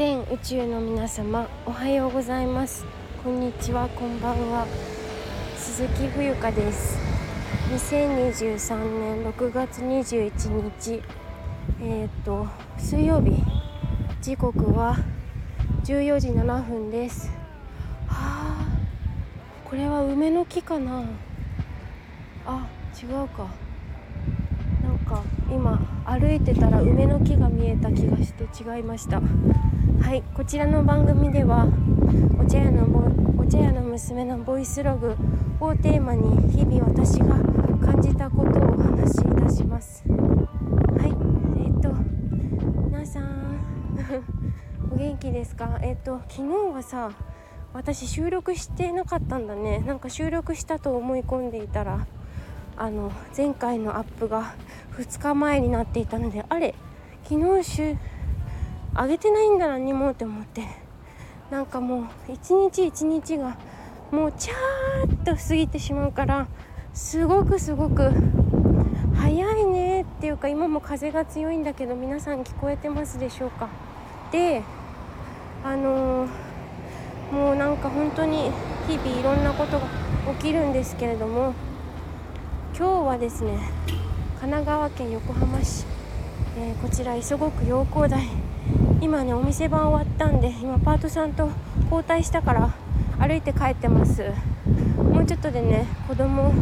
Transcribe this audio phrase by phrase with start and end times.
[0.00, 2.86] 全宇宙の皆様おはようございます。
[3.22, 4.66] こんにちはこんばんは。
[5.58, 6.98] 鈴木冬香です。
[7.70, 11.02] 2023年6月21日
[11.82, 12.46] えっ、ー、と
[12.78, 13.42] 水曜日。
[14.22, 14.96] 時刻は
[15.84, 17.28] 14時7分です。
[18.06, 18.68] はあ
[19.66, 21.04] これは梅の木かな。
[22.46, 22.66] あ
[22.98, 23.48] 違うか。
[24.82, 29.20] なんか今歩いてたら梅の木が見えた気がして違いました。
[30.02, 31.66] はいこちらの番組では
[32.38, 32.84] お茶屋の
[33.38, 35.14] お茶屋の娘のボイスログ
[35.60, 37.36] をテーマに日々私が
[37.84, 40.02] 感じたことをお話しいたします。
[40.08, 41.92] はいえっ、と
[42.88, 43.60] 皆さん
[44.92, 45.78] お元気ですか？
[45.82, 47.10] えっ、と昨日はさ
[47.72, 49.78] 私収録してなかったんだね。
[49.86, 52.06] なんか収録したと思い込んでいたら
[52.76, 54.54] あの前回のアップが
[54.96, 56.74] 2日前になっていたのであれ？
[57.24, 57.64] 昨日
[58.94, 60.90] 週上げてないんだ何もって思って。
[61.50, 63.56] なんかもう一日一日が
[64.12, 66.46] もうチャーッと過ぎてしまうから
[66.94, 68.10] すごくすごく
[69.16, 73.68] 早いねっていうか今も風が強いんだけど皆さん聞こえてますでしょうか。
[74.30, 74.62] で
[75.64, 76.28] あのー、
[77.32, 78.50] もうなんか本当に
[78.88, 79.86] 日々いろんなことが
[80.38, 81.52] 起きるんですけれども
[82.78, 83.58] 今日はですね
[84.40, 85.84] 神奈川県横浜市、
[86.56, 88.28] えー、こちら磯子区陽光台
[89.00, 91.50] 今ねお店番終わったんで今パートさんと
[91.84, 92.74] 交代したから
[93.18, 94.22] 歩いて帰ってます。
[94.98, 96.52] もうちょっとでね子供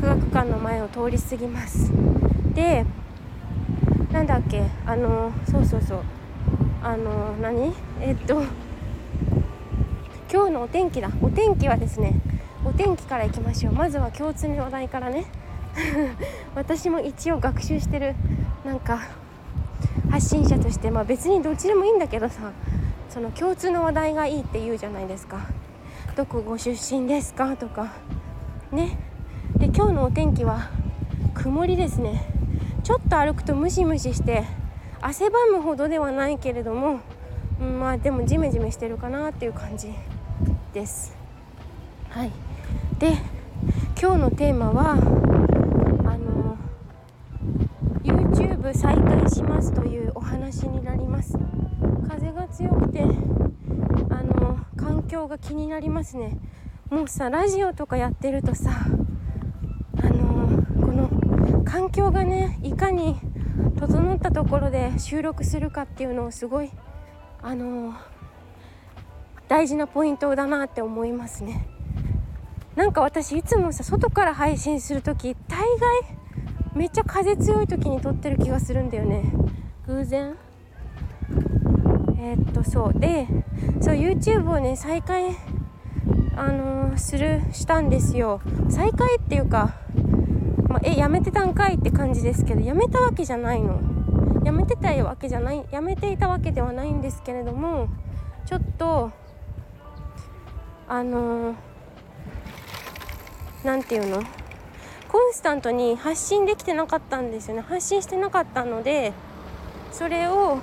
[0.00, 1.90] 科学館の前を通り過ぎます。
[2.54, 2.84] で
[4.12, 6.00] なんだっけあのそうそうそう。
[6.82, 7.72] あの何？
[8.00, 8.42] えっと
[10.30, 11.10] 今日のお天気だ。
[11.22, 12.20] お天気はですね
[12.64, 13.72] お天気からいきましょう。
[13.72, 15.24] まずは共通の話題からね。
[16.54, 18.14] 私も一応学習してる
[18.64, 19.00] なんか
[20.14, 22.52] 発信者としてまあ別にどっちでもいいんだけどさ
[23.10, 25.48] その共通の話題がいいって言うじゃないですか。
[26.16, 27.92] どこご出身ですかとか。
[28.70, 28.96] ね。
[29.56, 30.70] で今日のお天気は
[31.34, 32.26] 曇りですね。
[32.84, 34.44] ちょっと歩くとムシムシして
[35.00, 37.00] 汗ばむほどではないけれども、
[37.60, 39.92] うん、まあでもジメジメしてるかなっていう感じ
[40.72, 41.12] です。
[42.10, 42.30] はい。
[43.00, 43.18] で
[44.00, 45.33] 今日のテーマは
[48.64, 51.36] 部再開しますというお話になります。
[52.08, 56.38] 風が強くてあの環境が気になりますね。
[56.88, 58.70] もうさラジオとかやってるとさ
[59.98, 63.16] あのこの環境がねいかに
[63.78, 66.70] 整ったところで収録するかっていうのをすごい
[67.42, 67.92] あの
[69.46, 71.68] 大事なポイントだなって思いますね。
[72.76, 76.23] なんか私いつもさ外から配信する時大概
[76.74, 79.32] めっちゃ風強い時に撮ってる気がするんだよね。
[79.86, 80.36] 偶然？
[82.18, 82.98] えー、っとそう。
[82.98, 83.26] で
[83.80, 85.36] そう YouTube をね再開
[86.36, 88.40] あのー、するしたんですよ。
[88.68, 89.76] 再開っていうか、
[90.68, 93.80] まあ、えやめてたんかいって感じですけどやめたわけじゃないの。
[94.44, 97.88] やめてたわけじゃないやめていたわけではないんですけれども
[98.44, 99.10] ちょっと
[100.86, 101.54] あの
[103.64, 104.43] 何、ー、て言うの？
[105.14, 107.62] コンスタントに発信できてなかったんですよね。
[107.62, 109.12] 発信してなかったので
[109.92, 110.58] それを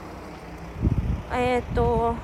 [1.32, 2.16] えっ、ー、と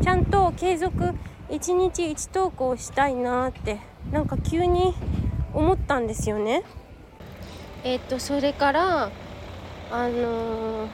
[0.00, 1.12] ちゃんと継続
[1.50, 3.80] 1日1投稿したいなって
[4.12, 4.94] なんか急に
[5.52, 6.62] 思ったんですよね。
[7.82, 9.10] えっ、ー、とそれから
[9.90, 10.88] あのー、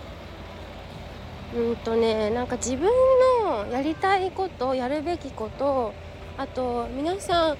[1.54, 2.90] うんとねなんか自分
[3.44, 5.92] のやりたいことやるべきこと
[6.38, 7.56] あと皆さんあ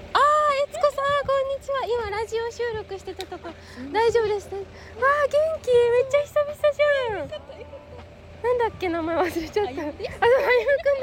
[1.19, 1.83] こんにちは。
[1.83, 3.49] 今ラジオ収録してたとこ。
[3.91, 4.63] 大丈夫です、ね、わ
[5.03, 5.67] あ元気。
[5.67, 7.27] めっちゃ久々じゃん。
[7.27, 9.59] なんだっけ名前忘れちゃった。
[9.59, 9.99] あ、あゆむくんだ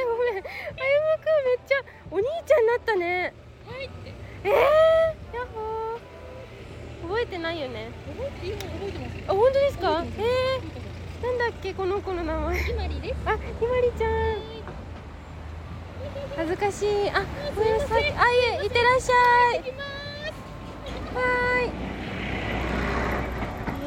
[0.08, 0.40] ごめん。
[0.40, 0.48] あゆむ
[1.20, 3.34] くんめっちゃお兄ちゃんになったね。
[3.68, 4.14] はいって。
[4.44, 4.52] えー、
[5.36, 7.08] やっほー。
[7.08, 7.90] 覚えてないよね。
[8.16, 9.16] 覚えて覚えてます。
[9.28, 10.02] あ、本当ですか？
[10.16, 12.58] えー、なんだっけこの子の名前。
[12.58, 13.16] ひまりです。
[13.26, 14.10] あ、ひまりちゃん。
[16.36, 17.10] 恥ずかしい。
[17.10, 17.22] あ
[17.54, 18.10] ごめんなさい。
[18.16, 19.62] あいえいってらっしゃい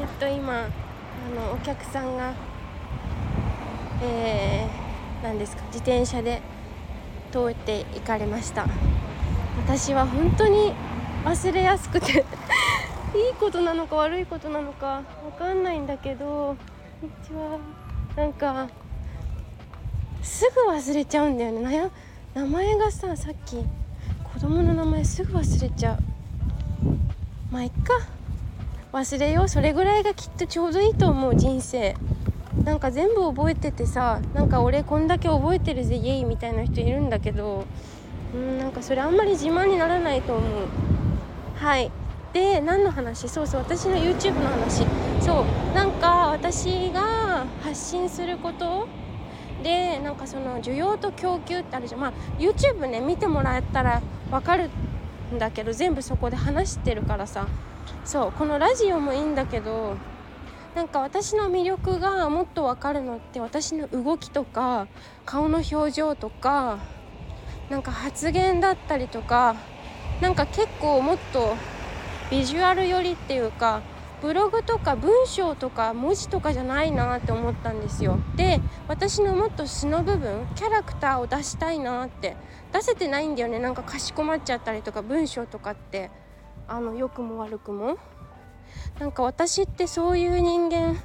[0.00, 0.68] えっと今あ
[1.34, 2.34] のお客さんが
[4.02, 6.42] えー、何ですか自転車で
[7.32, 8.66] 通って行かれました。
[9.66, 10.72] 私は本当に
[11.24, 12.12] 忘れやすくて
[13.14, 15.02] いいことなのか悪いことなのかわ
[15.38, 16.56] かんないんだけど
[17.00, 17.58] こんにちは。
[18.16, 18.68] なんか
[20.22, 21.90] すぐ忘れちゃうんだよね。
[22.34, 23.64] 名前がささっき
[24.34, 25.98] 子供の名前すぐ忘れちゃう。
[27.50, 28.19] まあいっか。
[28.92, 29.48] 忘れよう。
[29.48, 31.94] それぐらいがきっとちょうどいいと思う人生。
[32.64, 37.64] なんか全部覚えててさなんか俺こんだけ覚えてるぜイエイみたいな人いるんだけど
[38.34, 40.66] うんなんかそれあんまり自慢にならないと思う。
[41.56, 41.90] はい。
[42.32, 43.28] で何の話？
[43.28, 44.84] そうそう私の YouTube の話。
[45.20, 45.74] そう。
[45.74, 48.88] なんか私が発信すること？
[49.62, 52.00] でなんかその需要と供給ってあるじゃん。
[52.00, 54.70] まあ YouTube ね見てもらえたら分かる
[55.34, 57.46] んだけど全部そこで話してるからさ。
[58.04, 59.96] そうこのラジオもいいんだけど
[60.74, 64.86] なんか私の魅力がもっと分かるのって私の動きとか
[65.26, 66.78] 顔の表情とか
[67.68, 69.56] なんか発言だったりとか
[70.20, 71.54] なんか結構もっと
[72.30, 73.82] ビジュアル寄りっていうか
[74.22, 78.18] ブログとか文章とか文字とかじゃないなって思ったんですよ。
[78.36, 82.36] で私のもっと素の部分キャラクターを出したいなって。
[82.72, 83.58] 出せてないんだよね。
[83.58, 86.10] なんかかしこまっちゃったりとか文章とかって。
[86.70, 87.98] あの良くも悪くも。
[89.00, 90.96] なんか私ってそういう人間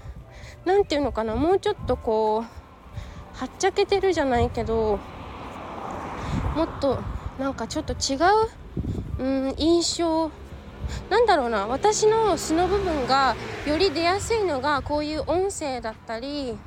[0.65, 4.99] 何て言うのかなもうちょっとこうはっちゃけてるじゃないけど
[6.55, 6.99] もっと
[7.39, 8.15] なんかちょっと違
[9.17, 10.29] う、うん、印象。
[11.09, 13.35] なんだろうな私の素の部分が
[13.65, 16.59] より出やすいのがこういう音声だったり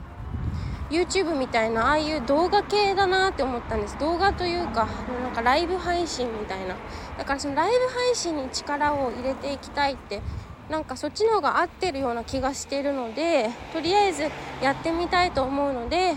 [0.91, 3.99] YouTube みたいなああいう動画系だなって思ったんです。
[3.99, 4.89] 動画というか
[5.23, 6.77] なんかライブ配信みたいな。
[7.19, 10.23] だからそのライブ配信に力を入れていきたいって
[10.71, 14.23] なんかそっちの方が合ってるような気がしてるのでとりあえず
[14.63, 16.15] やってみたいと思うので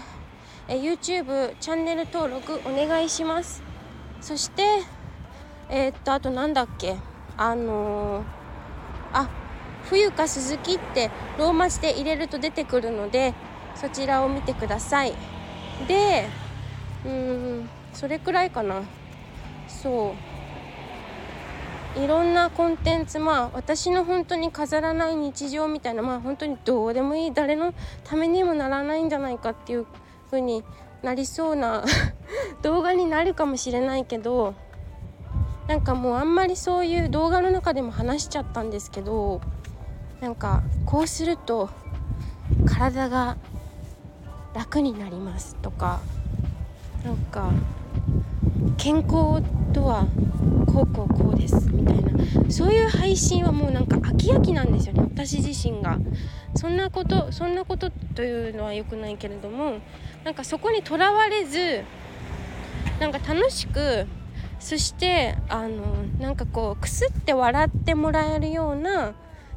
[0.68, 3.64] え YouTube チャンネル登録お願いします。
[4.22, 4.64] そして
[5.70, 6.98] えー、っとあとなんだっけ？
[7.38, 8.24] あのー、
[9.14, 9.30] あ
[9.86, 13.34] 冬か鈴木ってローマ字で入れると出てくるので
[13.76, 15.14] そちらを見てください。
[15.88, 16.28] で
[17.06, 18.82] うんそれくらいかな。
[19.68, 20.14] そ
[21.98, 22.00] う。
[22.00, 27.74] いろんなコンテンツまあ私の本当に飾らない日常みたいなまあ本当にどうでもいい誰の
[28.06, 29.86] ためにもならないんじゃないかっていう
[30.28, 30.64] 風に
[31.04, 31.84] なりそうな
[32.64, 34.54] 動画になるかもしれないけど
[35.68, 39.42] なんかもうあんまりそういう動画の中でも話しちゃったんですけど
[40.22, 41.70] なんかこうすると
[42.66, 43.36] 体が
[44.54, 46.02] 楽になりますとか
[47.04, 47.52] なんか
[48.78, 49.42] 健康
[49.74, 50.08] とは
[50.68, 52.12] こうこうこうですみたいな。
[52.50, 55.98] そういう配信はもうなんか飽き飽きなんですよね私自身が。
[56.56, 59.80] そんなことそんなことというのは良くないけれども
[60.24, 61.84] なんかそこにとらわれず
[63.00, 64.06] なんか楽しく
[64.60, 69.14] そしてあのなんかこうくすって笑ってもらえるような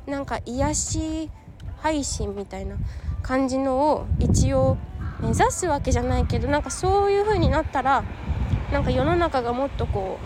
[0.07, 1.31] なんか癒し
[1.79, 2.77] 配信みたいな。
[3.25, 4.77] 感じのを一応
[5.21, 8.05] 目指すわけじゃないけどなんかそういう風になったら
[8.71, 10.19] なんか世の中がもっとこ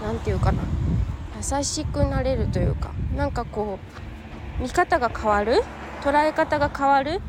[0.00, 0.62] う何て言うかな
[1.36, 3.78] 優しくなれるというかなんかこ
[4.58, 5.62] う見方が変わる
[6.02, 7.22] 捉え方が変わる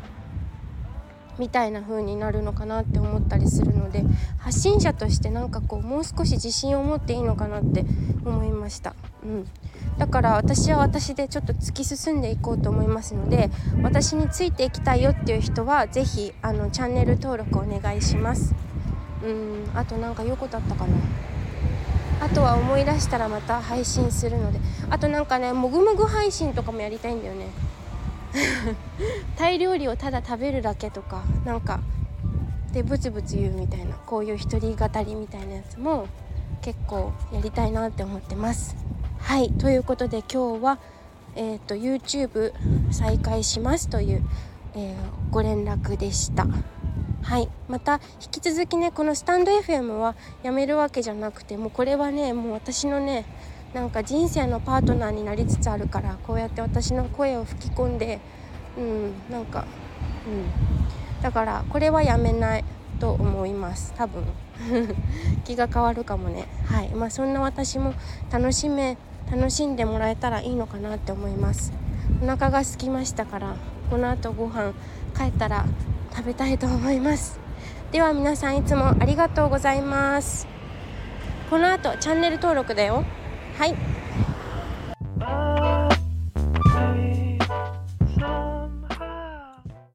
[1.38, 4.04] みたいな風になるのかなって思ったりするので
[4.38, 7.86] 発信者としてなんかこうもう少し自信を持っていいのかなって
[8.24, 8.94] 思いました。
[9.24, 9.48] うん
[9.98, 13.50] だから私は私でちょっと突き進んでいこうと思いますので
[13.82, 18.54] 私についていきたいよっていう人は是非あのチャンネル登録お願いします。
[19.24, 20.96] うんあとなんか良いことあったかな。
[22.20, 24.58] あとは思い出したらまた配信するので。
[24.90, 27.46] あとなんかねもぐもぐ配信とかもやりたいんだよね。
[29.36, 31.80] タイ料理をただ食べるだけとかなんか
[32.72, 36.08] でブツブツ言うみたいなこういう一人語りみたいなやつも
[36.60, 38.83] 結構やりたいなって思ってます。
[39.24, 40.78] はいということで今日は、
[41.34, 42.52] えーと、YouTube
[42.92, 44.22] 再開しますという、
[44.74, 46.46] えー、ご連絡でした。
[47.22, 53.24] はいまた引き続きねこのスタンド FM はやめるわけじゃなくてもうこれはねもう私のね
[53.72, 58.20] なんか人生のパートナーになりつつあるからこうやって私の声を吹き込んで
[58.76, 59.64] うんなんか
[60.28, 61.22] うん。
[61.22, 62.64] だからこれはやめない
[63.00, 63.94] と思います。
[63.96, 64.22] 多分。
[65.44, 66.46] 気が変わるかもね。
[66.66, 67.94] はいまあそんな私も
[68.30, 68.98] 楽しめ
[69.30, 71.72] 楽しんでもらえたらいいのかなって思います。
[72.22, 73.56] お腹が空きましたから
[73.90, 74.72] この後ご飯
[75.16, 75.64] 帰ったら
[76.14, 77.40] 食べたいと思います。
[77.92, 80.46] では皆さんいつもありがとうございます。
[81.50, 83.04] この後チャンネル登録だよ。
[83.56, 83.74] はい。